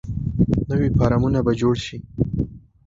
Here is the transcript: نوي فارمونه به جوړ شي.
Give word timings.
نوي 0.69 0.89
فارمونه 0.97 1.39
به 1.45 1.53
جوړ 1.61 1.75
شي. 1.85 1.97